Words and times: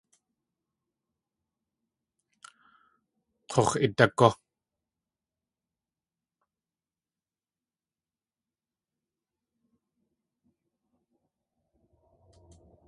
K̲ux̲ 3.51 3.71
idagú! 3.85 4.29